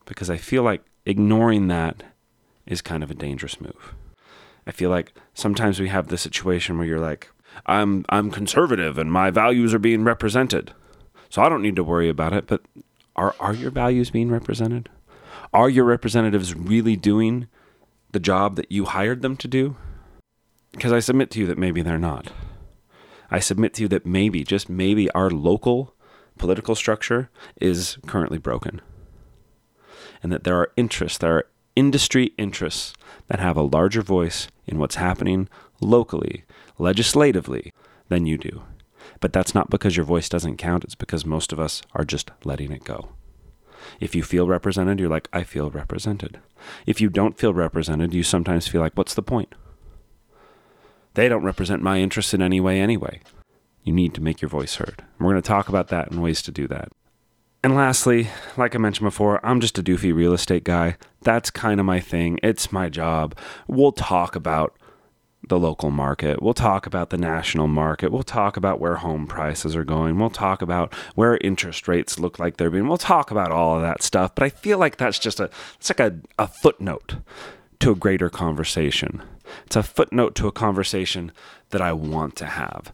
Because 0.06 0.30
I 0.30 0.36
feel 0.36 0.62
like 0.62 0.82
ignoring 1.04 1.68
that 1.68 2.02
is 2.66 2.82
kind 2.82 3.02
of 3.02 3.10
a 3.10 3.14
dangerous 3.14 3.60
move. 3.60 3.94
I 4.68 4.70
feel 4.70 4.90
like 4.90 5.14
sometimes 5.32 5.80
we 5.80 5.88
have 5.88 6.08
the 6.08 6.18
situation 6.18 6.76
where 6.76 6.86
you're 6.86 7.00
like, 7.00 7.30
I'm 7.64 8.04
I'm 8.10 8.30
conservative 8.30 8.98
and 8.98 9.10
my 9.10 9.30
values 9.30 9.72
are 9.72 9.78
being 9.78 10.04
represented. 10.04 10.74
So 11.30 11.42
I 11.42 11.48
don't 11.48 11.62
need 11.62 11.76
to 11.76 11.84
worry 11.84 12.10
about 12.10 12.34
it, 12.34 12.46
but 12.46 12.62
are 13.16 13.34
are 13.40 13.54
your 13.54 13.70
values 13.70 14.10
being 14.10 14.30
represented? 14.30 14.90
Are 15.54 15.70
your 15.70 15.86
representatives 15.86 16.54
really 16.54 16.96
doing 16.96 17.48
the 18.12 18.20
job 18.20 18.56
that 18.56 18.70
you 18.70 18.84
hired 18.84 19.22
them 19.22 19.36
to 19.38 19.48
do? 19.48 19.76
Because 20.72 20.92
I 20.92 21.00
submit 21.00 21.30
to 21.32 21.40
you 21.40 21.46
that 21.46 21.58
maybe 21.58 21.80
they're 21.80 21.98
not. 21.98 22.30
I 23.30 23.40
submit 23.40 23.72
to 23.74 23.82
you 23.82 23.88
that 23.88 24.06
maybe, 24.06 24.44
just 24.44 24.68
maybe, 24.68 25.10
our 25.12 25.30
local 25.30 25.94
political 26.36 26.74
structure 26.74 27.30
is 27.60 27.98
currently 28.06 28.38
broken. 28.38 28.80
And 30.22 30.30
that 30.32 30.44
there 30.44 30.56
are 30.56 30.72
interests, 30.76 31.18
there 31.18 31.36
are 31.36 31.46
industry 31.78 32.32
interests 32.36 32.92
that 33.28 33.38
have 33.38 33.56
a 33.56 33.62
larger 33.62 34.02
voice 34.02 34.48
in 34.66 34.80
what's 34.80 34.96
happening 34.96 35.48
locally, 35.80 36.44
legislatively, 36.76 37.72
than 38.08 38.26
you 38.26 38.36
do. 38.36 38.62
But 39.20 39.32
that's 39.32 39.54
not 39.54 39.70
because 39.70 39.96
your 39.96 40.04
voice 40.04 40.28
doesn't 40.28 40.56
count, 40.56 40.82
it's 40.82 40.96
because 40.96 41.24
most 41.24 41.52
of 41.52 41.60
us 41.60 41.82
are 41.94 42.04
just 42.04 42.32
letting 42.42 42.72
it 42.72 42.82
go. 42.82 43.10
If 44.00 44.16
you 44.16 44.24
feel 44.24 44.48
represented, 44.48 44.98
you're 44.98 45.08
like, 45.08 45.28
I 45.32 45.44
feel 45.44 45.70
represented. 45.70 46.40
If 46.84 47.00
you 47.00 47.08
don't 47.08 47.38
feel 47.38 47.54
represented, 47.54 48.12
you 48.12 48.24
sometimes 48.24 48.66
feel 48.66 48.80
like, 48.80 48.96
what's 48.96 49.14
the 49.14 49.22
point? 49.22 49.54
They 51.14 51.28
don't 51.28 51.44
represent 51.44 51.80
my 51.80 52.00
interests 52.00 52.34
in 52.34 52.42
any 52.42 52.60
way 52.60 52.80
anyway. 52.80 53.20
You 53.84 53.92
need 53.92 54.14
to 54.14 54.20
make 54.20 54.42
your 54.42 54.48
voice 54.48 54.74
heard. 54.76 54.96
And 54.98 55.26
We're 55.26 55.32
going 55.32 55.42
to 55.42 55.48
talk 55.48 55.68
about 55.68 55.88
that 55.88 56.10
and 56.10 56.24
ways 56.24 56.42
to 56.42 56.50
do 56.50 56.66
that. 56.66 56.90
And 57.62 57.74
lastly, 57.74 58.28
like 58.56 58.74
I 58.74 58.78
mentioned 58.78 59.06
before, 59.06 59.44
I'm 59.44 59.60
just 59.60 59.78
a 59.78 59.82
doofy 59.82 60.14
real 60.14 60.32
estate 60.32 60.64
guy. 60.64 60.96
That's 61.22 61.50
kind 61.50 61.80
of 61.80 61.86
my 61.86 61.98
thing. 61.98 62.38
It's 62.42 62.70
my 62.70 62.88
job. 62.88 63.36
We'll 63.66 63.92
talk 63.92 64.36
about 64.36 64.76
the 65.48 65.58
local 65.58 65.90
market. 65.90 66.42
We'll 66.42 66.54
talk 66.54 66.86
about 66.86 67.10
the 67.10 67.18
national 67.18 67.68
market. 67.68 68.12
We'll 68.12 68.22
talk 68.22 68.56
about 68.56 68.80
where 68.80 68.96
home 68.96 69.26
prices 69.26 69.74
are 69.74 69.84
going. 69.84 70.18
We'll 70.18 70.30
talk 70.30 70.62
about 70.62 70.94
where 71.14 71.38
interest 71.38 71.88
rates 71.88 72.18
look 72.18 72.38
like 72.38 72.56
they're 72.56 72.70
being. 72.70 72.86
We'll 72.86 72.96
talk 72.96 73.30
about 73.30 73.50
all 73.50 73.76
of 73.76 73.82
that 73.82 74.02
stuff. 74.02 74.34
But 74.34 74.44
I 74.44 74.50
feel 74.50 74.78
like 74.78 74.96
that's 74.96 75.18
just 75.18 75.40
a 75.40 75.50
it's 75.76 75.90
like 75.90 76.00
a, 76.00 76.18
a 76.38 76.46
footnote 76.46 77.16
to 77.80 77.92
a 77.92 77.96
greater 77.96 78.28
conversation. 78.28 79.22
It's 79.66 79.76
a 79.76 79.82
footnote 79.82 80.34
to 80.36 80.48
a 80.48 80.52
conversation 80.52 81.32
that 81.70 81.80
I 81.80 81.92
want 81.92 82.36
to 82.36 82.46
have. 82.46 82.92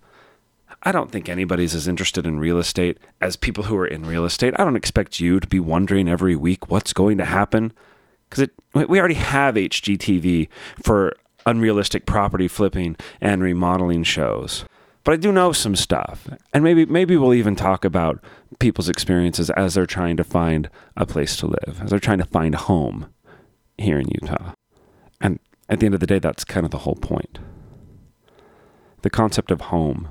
I 0.84 0.92
don't 0.92 1.10
think 1.10 1.28
anybody's 1.28 1.74
as 1.74 1.88
interested 1.88 2.26
in 2.26 2.38
real 2.38 2.58
estate 2.58 2.98
as 3.20 3.36
people 3.36 3.64
who 3.64 3.76
are 3.76 3.86
in 3.86 4.04
real 4.04 4.24
estate. 4.24 4.54
I 4.58 4.64
don't 4.64 4.76
expect 4.76 5.18
you 5.18 5.40
to 5.40 5.46
be 5.46 5.60
wondering 5.60 6.08
every 6.08 6.36
week 6.36 6.68
what's 6.68 6.92
going 6.92 7.16
to 7.18 7.24
happen 7.24 7.72
because 8.28 8.48
we 8.74 8.98
already 8.98 9.14
have 9.14 9.54
HGTV 9.54 10.48
for 10.82 11.16
unrealistic 11.46 12.04
property 12.04 12.48
flipping 12.48 12.96
and 13.20 13.42
remodeling 13.42 14.02
shows. 14.02 14.64
But 15.04 15.12
I 15.12 15.16
do 15.16 15.32
know 15.32 15.52
some 15.52 15.76
stuff, 15.76 16.28
and 16.54 16.64
maybe 16.64 16.86
maybe 16.86 17.16
we'll 17.16 17.34
even 17.34 17.56
talk 17.56 17.84
about 17.84 18.24
people's 18.58 18.88
experiences 18.88 19.50
as 19.50 19.74
they're 19.74 19.84
trying 19.84 20.16
to 20.16 20.24
find 20.24 20.70
a 20.96 21.04
place 21.04 21.36
to 21.36 21.46
live, 21.46 21.80
as 21.82 21.90
they're 21.90 21.98
trying 21.98 22.18
to 22.18 22.24
find 22.24 22.54
a 22.54 22.58
home 22.58 23.12
here 23.76 23.98
in 23.98 24.08
Utah. 24.22 24.52
And 25.20 25.40
at 25.68 25.80
the 25.80 25.86
end 25.86 25.94
of 25.94 26.00
the 26.00 26.06
day, 26.06 26.18
that's 26.18 26.44
kind 26.44 26.64
of 26.64 26.72
the 26.72 26.78
whole 26.78 26.94
point. 26.94 27.38
The 29.02 29.10
concept 29.10 29.50
of 29.50 29.60
home 29.62 30.08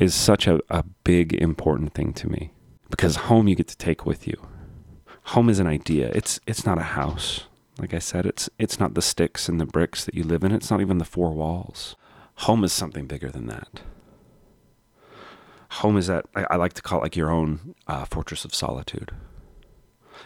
is 0.00 0.14
such 0.14 0.46
a, 0.46 0.60
a 0.70 0.82
big, 1.04 1.34
important 1.34 1.92
thing 1.92 2.12
to 2.14 2.28
me 2.28 2.52
because 2.88 3.16
home 3.16 3.46
you 3.46 3.54
get 3.54 3.68
to 3.68 3.76
take 3.76 4.06
with 4.06 4.26
you. 4.26 4.34
Home 5.24 5.50
is 5.50 5.58
an 5.58 5.66
idea. 5.66 6.10
It's 6.14 6.40
it's 6.46 6.64
not 6.64 6.78
a 6.78 6.94
house. 6.98 7.44
Like 7.78 7.92
I 7.92 7.98
said, 7.98 8.24
it's 8.24 8.48
it's 8.58 8.80
not 8.80 8.94
the 8.94 9.02
sticks 9.02 9.48
and 9.48 9.60
the 9.60 9.66
bricks 9.66 10.04
that 10.06 10.14
you 10.14 10.24
live 10.24 10.42
in. 10.42 10.52
It's 10.52 10.70
not 10.70 10.80
even 10.80 10.98
the 10.98 11.04
four 11.04 11.32
walls. 11.32 11.96
Home 12.46 12.64
is 12.64 12.72
something 12.72 13.06
bigger 13.06 13.28
than 13.28 13.46
that. 13.48 13.82
Home 15.72 15.98
is 15.98 16.06
that 16.06 16.24
I, 16.34 16.46
I 16.52 16.56
like 16.56 16.72
to 16.72 16.82
call 16.82 17.00
it 17.00 17.02
like 17.02 17.16
your 17.16 17.30
own 17.30 17.74
uh, 17.86 18.06
fortress 18.06 18.46
of 18.46 18.54
solitude. 18.54 19.12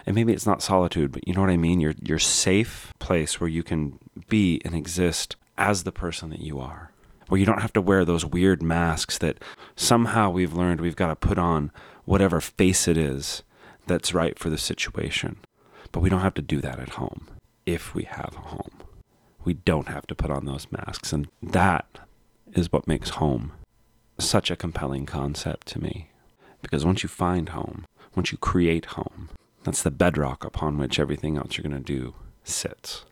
And 0.06 0.14
maybe 0.14 0.32
it's 0.32 0.46
not 0.46 0.62
solitude, 0.62 1.10
but 1.10 1.26
you 1.26 1.34
know 1.34 1.40
what 1.40 1.50
I 1.50 1.56
mean. 1.56 1.80
Your 1.80 1.94
your 2.00 2.20
safe 2.20 2.94
place 3.00 3.40
where 3.40 3.50
you 3.50 3.64
can 3.64 3.98
be 4.28 4.62
and 4.64 4.74
exist 4.76 5.34
as 5.58 5.82
the 5.82 5.92
person 5.92 6.30
that 6.30 6.40
you 6.40 6.60
are. 6.60 6.93
Where 7.34 7.40
you 7.40 7.46
don't 7.46 7.62
have 7.62 7.72
to 7.72 7.80
wear 7.80 8.04
those 8.04 8.24
weird 8.24 8.62
masks 8.62 9.18
that 9.18 9.42
somehow 9.74 10.30
we've 10.30 10.54
learned 10.54 10.80
we've 10.80 10.94
got 10.94 11.08
to 11.08 11.16
put 11.16 11.36
on 11.36 11.72
whatever 12.04 12.40
face 12.40 12.86
it 12.86 12.96
is 12.96 13.42
that's 13.88 14.14
right 14.14 14.38
for 14.38 14.50
the 14.50 14.56
situation. 14.56 15.38
But 15.90 15.98
we 15.98 16.08
don't 16.08 16.20
have 16.20 16.34
to 16.34 16.42
do 16.42 16.60
that 16.60 16.78
at 16.78 16.90
home 16.90 17.26
if 17.66 17.92
we 17.92 18.04
have 18.04 18.36
a 18.36 18.48
home. 18.50 18.84
We 19.42 19.54
don't 19.54 19.88
have 19.88 20.06
to 20.06 20.14
put 20.14 20.30
on 20.30 20.44
those 20.44 20.68
masks. 20.70 21.12
And 21.12 21.26
that 21.42 21.98
is 22.52 22.70
what 22.70 22.86
makes 22.86 23.10
home 23.10 23.50
such 24.16 24.48
a 24.48 24.54
compelling 24.54 25.04
concept 25.04 25.66
to 25.66 25.82
me. 25.82 26.10
Because 26.62 26.86
once 26.86 27.02
you 27.02 27.08
find 27.08 27.48
home, 27.48 27.84
once 28.14 28.30
you 28.30 28.38
create 28.38 28.84
home, 28.84 29.30
that's 29.64 29.82
the 29.82 29.90
bedrock 29.90 30.44
upon 30.44 30.78
which 30.78 31.00
everything 31.00 31.36
else 31.36 31.56
you're 31.56 31.68
going 31.68 31.82
to 31.82 31.92
do 31.94 32.14
sits. 32.44 33.04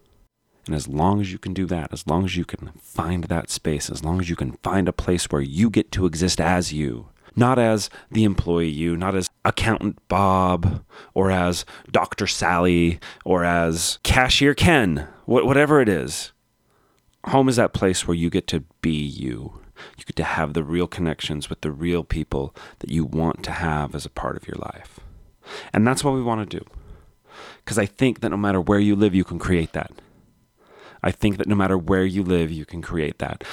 And 0.66 0.74
as 0.74 0.86
long 0.86 1.20
as 1.20 1.32
you 1.32 1.38
can 1.38 1.54
do 1.54 1.66
that, 1.66 1.92
as 1.92 2.06
long 2.06 2.24
as 2.24 2.36
you 2.36 2.44
can 2.44 2.70
find 2.80 3.24
that 3.24 3.50
space, 3.50 3.90
as 3.90 4.04
long 4.04 4.20
as 4.20 4.30
you 4.30 4.36
can 4.36 4.52
find 4.62 4.88
a 4.88 4.92
place 4.92 5.24
where 5.30 5.42
you 5.42 5.70
get 5.70 5.90
to 5.92 6.06
exist 6.06 6.40
as 6.40 6.72
you, 6.72 7.08
not 7.34 7.58
as 7.58 7.90
the 8.10 8.24
employee 8.24 8.68
you, 8.68 8.96
not 8.96 9.14
as 9.16 9.30
accountant 9.44 9.98
Bob 10.08 10.84
or 11.14 11.30
as 11.30 11.64
Dr. 11.90 12.26
Sally 12.26 13.00
or 13.24 13.44
as 13.44 13.98
cashier 14.02 14.54
Ken, 14.54 15.08
whatever 15.24 15.80
it 15.80 15.88
is. 15.88 16.32
Home 17.26 17.48
is 17.48 17.56
that 17.56 17.72
place 17.72 18.06
where 18.06 18.16
you 18.16 18.30
get 18.30 18.46
to 18.48 18.64
be 18.80 18.90
you. 18.90 19.60
You 19.96 20.04
get 20.04 20.16
to 20.16 20.24
have 20.24 20.54
the 20.54 20.62
real 20.62 20.86
connections 20.86 21.48
with 21.48 21.60
the 21.62 21.72
real 21.72 22.04
people 22.04 22.54
that 22.80 22.90
you 22.90 23.04
want 23.04 23.42
to 23.44 23.50
have 23.50 23.94
as 23.94 24.04
a 24.04 24.10
part 24.10 24.36
of 24.36 24.46
your 24.46 24.56
life. 24.56 25.00
And 25.72 25.86
that's 25.86 26.04
what 26.04 26.14
we 26.14 26.22
want 26.22 26.48
to 26.48 26.58
do. 26.58 26.64
Because 27.64 27.78
I 27.78 27.86
think 27.86 28.20
that 28.20 28.30
no 28.30 28.36
matter 28.36 28.60
where 28.60 28.78
you 28.78 28.94
live, 28.94 29.14
you 29.14 29.24
can 29.24 29.38
create 29.38 29.72
that. 29.72 29.90
I 31.02 31.10
think 31.10 31.38
that 31.38 31.48
no 31.48 31.54
matter 31.54 31.76
where 31.76 32.04
you 32.04 32.22
live, 32.22 32.50
you 32.50 32.64
can 32.64 32.82
create 32.82 33.18
that. 33.18 33.44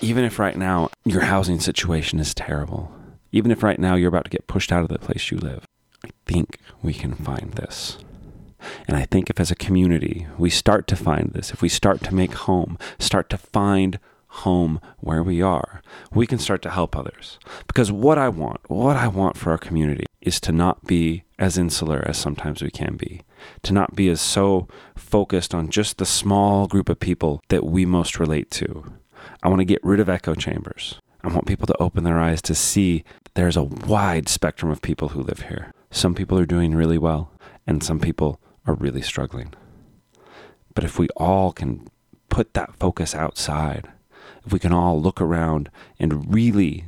Even 0.00 0.24
if 0.24 0.38
right 0.38 0.56
now 0.56 0.90
your 1.04 1.22
housing 1.22 1.60
situation 1.60 2.18
is 2.18 2.34
terrible, 2.34 2.92
even 3.32 3.50
if 3.50 3.62
right 3.62 3.78
now 3.78 3.94
you're 3.94 4.08
about 4.08 4.24
to 4.24 4.30
get 4.30 4.46
pushed 4.46 4.72
out 4.72 4.82
of 4.82 4.88
the 4.88 4.98
place 4.98 5.30
you 5.30 5.38
live, 5.38 5.64
I 6.04 6.10
think 6.26 6.58
we 6.82 6.92
can 6.92 7.14
find 7.14 7.52
this. 7.52 7.98
And 8.88 8.96
I 8.96 9.04
think 9.04 9.30
if 9.30 9.38
as 9.38 9.50
a 9.50 9.56
community 9.56 10.26
we 10.38 10.50
start 10.50 10.86
to 10.88 10.96
find 10.96 11.30
this, 11.32 11.52
if 11.52 11.62
we 11.62 11.68
start 11.68 12.02
to 12.04 12.14
make 12.14 12.34
home, 12.34 12.78
start 12.98 13.30
to 13.30 13.38
find 13.38 13.98
home 14.28 14.80
where 14.98 15.22
we 15.22 15.40
are, 15.40 15.82
we 16.12 16.26
can 16.26 16.38
start 16.38 16.62
to 16.62 16.70
help 16.70 16.96
others. 16.96 17.38
Because 17.66 17.92
what 17.92 18.18
I 18.18 18.28
want, 18.28 18.60
what 18.68 18.96
I 18.96 19.08
want 19.08 19.36
for 19.36 19.50
our 19.50 19.58
community 19.58 20.06
is 20.20 20.40
to 20.40 20.52
not 20.52 20.84
be 20.84 21.24
as 21.38 21.56
insular 21.56 22.04
as 22.06 22.18
sometimes 22.18 22.62
we 22.62 22.70
can 22.70 22.96
be, 22.96 23.22
to 23.62 23.72
not 23.72 23.94
be 23.94 24.08
as 24.08 24.20
so 24.20 24.68
focused 24.94 25.54
on 25.54 25.70
just 25.70 25.98
the 25.98 26.06
small 26.06 26.66
group 26.66 26.88
of 26.88 27.00
people 27.00 27.42
that 27.48 27.64
we 27.64 27.84
most 27.84 28.18
relate 28.18 28.50
to. 28.52 28.92
I 29.42 29.48
want 29.48 29.60
to 29.60 29.64
get 29.64 29.84
rid 29.84 30.00
of 30.00 30.08
echo 30.08 30.34
chambers. 30.34 31.00
I 31.22 31.28
want 31.28 31.46
people 31.46 31.66
to 31.66 31.82
open 31.82 32.04
their 32.04 32.20
eyes 32.20 32.40
to 32.42 32.54
see 32.54 33.04
there's 33.34 33.56
a 33.56 33.62
wide 33.62 34.28
spectrum 34.28 34.70
of 34.70 34.82
people 34.82 35.08
who 35.08 35.22
live 35.22 35.42
here. 35.48 35.72
Some 35.90 36.14
people 36.14 36.38
are 36.38 36.46
doing 36.46 36.74
really 36.74 36.98
well, 36.98 37.32
and 37.66 37.82
some 37.82 37.98
people 37.98 38.40
are 38.66 38.74
really 38.74 39.02
struggling. 39.02 39.54
But 40.74 40.84
if 40.84 40.98
we 40.98 41.08
all 41.16 41.52
can 41.52 41.88
put 42.28 42.54
that 42.54 42.76
focus 42.76 43.14
outside, 43.14 43.88
if 44.44 44.52
we 44.52 44.58
can 44.58 44.72
all 44.72 45.00
look 45.00 45.20
around 45.20 45.70
and 45.98 46.32
really, 46.32 46.84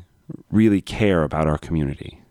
really 0.50 0.80
care 0.80 1.22
about 1.22 1.48
our 1.48 1.58
community, 1.58 2.22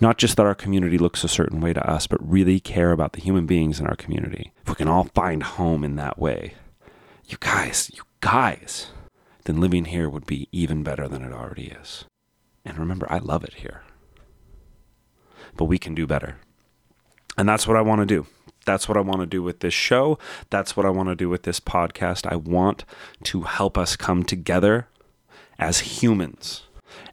not 0.00 0.18
just 0.18 0.36
that 0.36 0.46
our 0.46 0.54
community 0.54 0.98
looks 0.98 1.24
a 1.24 1.28
certain 1.28 1.60
way 1.60 1.72
to 1.72 1.90
us, 1.90 2.06
but 2.06 2.28
really 2.28 2.60
care 2.60 2.92
about 2.92 3.12
the 3.12 3.20
human 3.20 3.46
beings 3.46 3.80
in 3.80 3.86
our 3.86 3.96
community, 3.96 4.52
if 4.62 4.68
we 4.68 4.74
can 4.74 4.88
all 4.88 5.04
find 5.14 5.42
home 5.42 5.84
in 5.84 5.96
that 5.96 6.18
way, 6.18 6.54
you 7.26 7.36
guys, 7.40 7.90
you 7.94 8.02
guys, 8.20 8.88
then 9.44 9.60
living 9.60 9.86
here 9.86 10.08
would 10.08 10.26
be 10.26 10.48
even 10.52 10.82
better 10.82 11.08
than 11.08 11.22
it 11.22 11.32
already 11.32 11.74
is. 11.80 12.04
And 12.64 12.78
remember, 12.78 13.06
I 13.10 13.18
love 13.18 13.44
it 13.44 13.54
here. 13.54 13.82
But 15.56 15.66
we 15.66 15.78
can 15.78 15.94
do 15.94 16.06
better. 16.06 16.36
And 17.36 17.48
that's 17.48 17.66
what 17.66 17.76
I 17.76 17.82
want 17.82 18.00
to 18.00 18.06
do. 18.06 18.26
That's 18.64 18.88
what 18.88 18.96
I 18.96 19.00
want 19.00 19.20
to 19.20 19.26
do 19.26 19.42
with 19.42 19.60
this 19.60 19.74
show. 19.74 20.18
That's 20.50 20.76
what 20.76 20.86
I 20.86 20.90
want 20.90 21.10
to 21.10 21.14
do 21.14 21.28
with 21.28 21.42
this 21.42 21.60
podcast. 21.60 22.30
I 22.30 22.36
want 22.36 22.84
to 23.24 23.42
help 23.42 23.76
us 23.76 23.96
come 23.96 24.22
together 24.22 24.88
as 25.58 25.80
humans. 25.80 26.62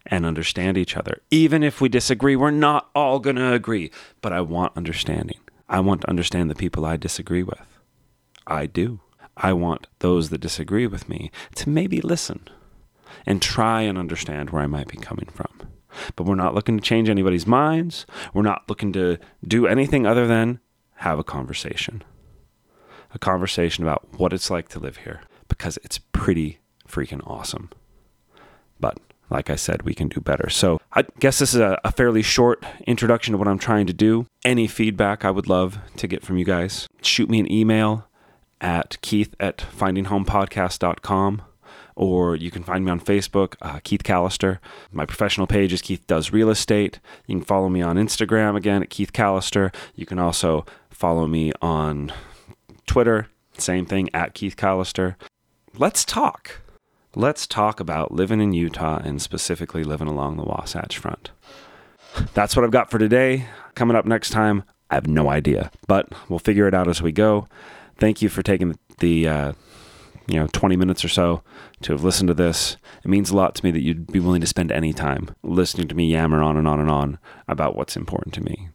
And 0.06 0.26
understand 0.26 0.76
each 0.76 0.96
other. 0.96 1.20
Even 1.30 1.62
if 1.62 1.80
we 1.80 1.88
disagree, 1.88 2.36
we're 2.36 2.50
not 2.50 2.90
all 2.94 3.18
going 3.18 3.36
to 3.36 3.52
agree, 3.52 3.90
but 4.20 4.32
I 4.32 4.40
want 4.40 4.76
understanding. 4.76 5.38
I 5.68 5.80
want 5.80 6.02
to 6.02 6.10
understand 6.10 6.50
the 6.50 6.54
people 6.54 6.84
I 6.84 6.96
disagree 6.96 7.42
with. 7.42 7.78
I 8.46 8.66
do. 8.66 9.00
I 9.36 9.52
want 9.52 9.86
those 10.00 10.28
that 10.30 10.40
disagree 10.40 10.86
with 10.86 11.08
me 11.08 11.30
to 11.54 11.68
maybe 11.68 12.00
listen 12.00 12.48
and 13.24 13.40
try 13.40 13.82
and 13.82 13.96
understand 13.96 14.50
where 14.50 14.62
I 14.62 14.66
might 14.66 14.88
be 14.88 14.98
coming 14.98 15.28
from. 15.32 15.48
But 16.16 16.24
we're 16.24 16.34
not 16.34 16.54
looking 16.54 16.76
to 16.76 16.82
change 16.82 17.08
anybody's 17.08 17.46
minds. 17.46 18.06
We're 18.32 18.42
not 18.42 18.64
looking 18.68 18.92
to 18.94 19.18
do 19.46 19.66
anything 19.66 20.06
other 20.06 20.26
than 20.26 20.60
have 20.96 21.18
a 21.18 21.24
conversation. 21.24 22.02
A 23.14 23.18
conversation 23.18 23.84
about 23.84 24.18
what 24.18 24.32
it's 24.32 24.50
like 24.50 24.68
to 24.70 24.78
live 24.78 24.98
here 24.98 25.20
because 25.48 25.78
it's 25.82 25.98
pretty 25.98 26.60
freaking 26.88 27.26
awesome. 27.26 27.70
But 28.80 28.98
like 29.32 29.50
I 29.50 29.56
said, 29.56 29.82
we 29.82 29.94
can 29.94 30.08
do 30.08 30.20
better. 30.20 30.48
So 30.48 30.80
I 30.92 31.04
guess 31.18 31.38
this 31.38 31.54
is 31.54 31.60
a, 31.60 31.80
a, 31.84 31.90
fairly 31.90 32.22
short 32.22 32.64
introduction 32.86 33.32
to 33.32 33.38
what 33.38 33.48
I'm 33.48 33.58
trying 33.58 33.86
to 33.86 33.92
do. 33.92 34.26
Any 34.44 34.66
feedback 34.66 35.24
I 35.24 35.30
would 35.30 35.48
love 35.48 35.78
to 35.96 36.06
get 36.06 36.22
from 36.22 36.38
you 36.38 36.44
guys, 36.44 36.88
shoot 37.02 37.28
me 37.30 37.40
an 37.40 37.50
email 37.50 38.08
at 38.60 39.00
keith 39.00 39.34
at 39.40 39.58
findinghomepodcast.com 39.58 41.42
or 41.94 42.36
you 42.36 42.50
can 42.50 42.62
find 42.62 42.84
me 42.84 42.90
on 42.90 43.00
Facebook, 43.00 43.54
uh, 43.60 43.80
Keith 43.82 44.02
Callister. 44.02 44.58
My 44.90 45.04
professional 45.04 45.46
page 45.46 45.72
is 45.72 45.82
Keith 45.82 46.06
Does 46.06 46.32
Real 46.32 46.48
Estate. 46.48 47.00
You 47.26 47.36
can 47.36 47.44
follow 47.44 47.68
me 47.68 47.82
on 47.82 47.96
Instagram 47.96 48.56
again 48.56 48.82
at 48.82 48.90
Keith 48.90 49.12
Callister. 49.12 49.74
You 49.94 50.06
can 50.06 50.18
also 50.18 50.64
follow 50.90 51.26
me 51.26 51.52
on 51.60 52.12
Twitter, 52.86 53.28
same 53.58 53.84
thing 53.84 54.08
at 54.14 54.34
Keith 54.34 54.56
Callister. 54.56 55.16
Let's 55.76 56.04
talk. 56.04 56.62
Let's 57.14 57.46
talk 57.46 57.78
about 57.78 58.12
living 58.12 58.40
in 58.40 58.54
Utah 58.54 58.98
and 59.04 59.20
specifically 59.20 59.84
living 59.84 60.08
along 60.08 60.38
the 60.38 60.44
Wasatch 60.44 60.96
Front. 60.96 61.30
That's 62.32 62.56
what 62.56 62.64
I've 62.64 62.70
got 62.70 62.90
for 62.90 62.98
today. 62.98 63.48
Coming 63.74 63.98
up 63.98 64.06
next 64.06 64.30
time, 64.30 64.62
I 64.90 64.94
have 64.94 65.06
no 65.06 65.28
idea, 65.28 65.70
but 65.86 66.08
we'll 66.30 66.38
figure 66.38 66.66
it 66.66 66.72
out 66.72 66.88
as 66.88 67.02
we 67.02 67.12
go. 67.12 67.48
Thank 67.98 68.22
you 68.22 68.30
for 68.30 68.42
taking 68.42 68.78
the 69.00 69.28
uh, 69.28 69.52
you 70.26 70.38
know 70.38 70.46
20 70.52 70.74
minutes 70.76 71.04
or 71.04 71.08
so 71.08 71.42
to 71.82 71.92
have 71.92 72.02
listened 72.02 72.28
to 72.28 72.34
this. 72.34 72.78
It 73.04 73.10
means 73.10 73.28
a 73.28 73.36
lot 73.36 73.54
to 73.56 73.64
me 73.64 73.70
that 73.72 73.82
you'd 73.82 74.10
be 74.10 74.20
willing 74.20 74.40
to 74.40 74.46
spend 74.46 74.72
any 74.72 74.94
time 74.94 75.34
listening 75.42 75.88
to 75.88 75.94
me 75.94 76.10
yammer 76.10 76.42
on 76.42 76.56
and 76.56 76.66
on 76.66 76.80
and 76.80 76.90
on 76.90 77.18
about 77.46 77.76
what's 77.76 77.94
important 77.94 78.32
to 78.34 78.42
me. 78.42 78.70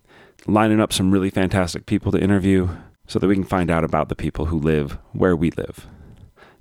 Lining 0.46 0.80
up 0.80 0.94
some 0.94 1.10
really 1.10 1.32
fantastic 1.32 1.88
people 1.88 2.12
to 2.12 2.22
interview 2.22 2.70
so 3.08 3.18
that 3.18 3.28
we 3.28 3.34
can 3.34 3.44
find 3.44 3.72
out 3.72 3.84
about 3.84 4.10
the 4.10 4.16
people 4.16 4.46
who 4.46 4.60
live 4.60 5.00
where 5.14 5.36
we 5.36 5.50
live 5.50 5.88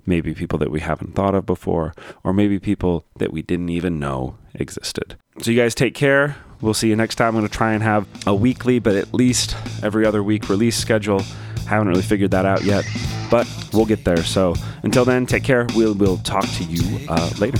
maybe 0.07 0.33
people 0.33 0.57
that 0.59 0.71
we 0.71 0.79
haven't 0.79 1.13
thought 1.13 1.35
of 1.35 1.45
before, 1.45 1.93
or 2.23 2.33
maybe 2.33 2.57
people 2.57 3.05
that 3.17 3.31
we 3.31 3.41
didn't 3.41 3.69
even 3.69 3.99
know 3.99 4.37
existed. 4.55 5.17
So, 5.39 5.51
you 5.51 5.57
guys 5.61 5.75
take 5.75 5.93
care. 5.93 6.37
We'll 6.61 6.73
see 6.73 6.89
you 6.89 6.95
next 6.95 7.15
time. 7.15 7.35
I'm 7.35 7.41
going 7.41 7.47
to 7.47 7.53
try 7.55 7.73
and 7.73 7.83
have 7.83 8.07
a 8.25 8.33
weekly, 8.33 8.79
but 8.79 8.95
at 8.95 9.13
least 9.13 9.55
every 9.83 10.05
other 10.05 10.23
week 10.23 10.49
release 10.49 10.75
schedule. 10.75 11.21
Haven't 11.67 11.89
really 11.89 12.01
figured 12.01 12.31
that 12.31 12.45
out 12.45 12.63
yet, 12.63 12.85
but 13.29 13.47
we'll 13.73 13.85
get 13.85 14.03
there. 14.05 14.23
So, 14.23 14.55
until 14.83 15.05
then, 15.05 15.25
take 15.25 15.43
care. 15.43 15.67
We'll, 15.75 15.93
we'll 15.93 16.17
talk 16.17 16.47
to 16.47 16.63
you 16.63 17.05
uh, 17.09 17.29
later. 17.37 17.59